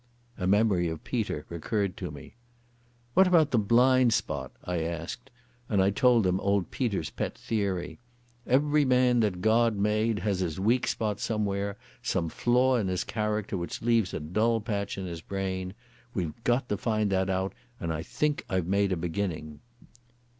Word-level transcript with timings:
A 0.35 0.47
memory 0.47 0.87
of 0.87 1.03
Peter 1.03 1.45
recurred 1.47 1.95
to 1.97 2.09
me. 2.09 2.33
"What 3.13 3.27
about 3.27 3.51
the 3.51 3.59
'blind 3.59 4.13
spot'?" 4.15 4.51
I 4.65 4.79
asked, 4.79 5.29
and 5.69 5.79
I 5.79 5.91
told 5.91 6.23
them 6.23 6.39
old 6.39 6.71
Peter's 6.71 7.11
pet 7.11 7.37
theory. 7.37 7.99
"Every 8.47 8.83
man 8.83 9.19
that 9.19 9.41
God 9.41 9.75
made 9.75 10.17
has 10.17 10.39
his 10.39 10.59
weak 10.59 10.87
spot 10.87 11.19
somewhere, 11.19 11.77
some 12.01 12.29
flaw 12.29 12.77
in 12.77 12.87
his 12.87 13.03
character 13.03 13.55
which 13.57 13.83
leaves 13.83 14.11
a 14.15 14.19
dull 14.19 14.59
patch 14.59 14.97
in 14.97 15.05
his 15.05 15.21
brain. 15.21 15.75
We've 16.15 16.33
got 16.43 16.67
to 16.69 16.77
find 16.77 17.11
that 17.11 17.29
out, 17.29 17.53
and 17.79 17.93
I 17.93 18.01
think 18.01 18.43
I've 18.49 18.65
made 18.65 18.91
a 18.91 18.97
beginning." 18.97 19.59